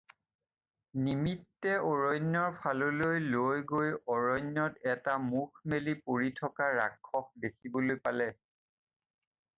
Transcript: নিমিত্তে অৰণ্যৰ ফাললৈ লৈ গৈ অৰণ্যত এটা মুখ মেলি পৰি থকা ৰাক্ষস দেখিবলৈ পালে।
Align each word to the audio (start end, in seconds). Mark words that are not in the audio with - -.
নিমিত্তে 1.07 1.73
অৰণ্যৰ 1.89 2.55
ফাললৈ 2.63 3.21
লৈ 3.35 3.61
গৈ 3.73 3.93
অৰণ্যত 4.15 4.91
এটা 4.95 5.15
মুখ 5.29 5.61
মেলি 5.75 5.95
পৰি 6.09 6.33
থকা 6.41 6.71
ৰাক্ষস 6.81 7.29
দেখিবলৈ 7.47 8.01
পালে। 8.09 8.29